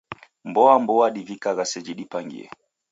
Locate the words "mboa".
0.49-0.75, 0.83-1.07